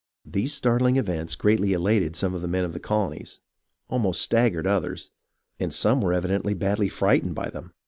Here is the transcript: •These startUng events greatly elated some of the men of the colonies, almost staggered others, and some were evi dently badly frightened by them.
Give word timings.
•These 0.27 0.59
startUng 0.59 0.97
events 0.97 1.35
greatly 1.35 1.73
elated 1.73 2.15
some 2.15 2.33
of 2.33 2.41
the 2.41 2.47
men 2.47 2.65
of 2.65 2.73
the 2.73 2.79
colonies, 2.79 3.39
almost 3.87 4.19
staggered 4.23 4.65
others, 4.65 5.11
and 5.59 5.71
some 5.71 6.01
were 6.01 6.19
evi 6.19 6.25
dently 6.41 6.57
badly 6.57 6.89
frightened 6.89 7.35
by 7.35 7.51
them. 7.51 7.71